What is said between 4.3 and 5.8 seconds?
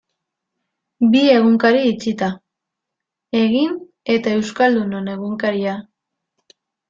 Euskaldunon Egunkaria.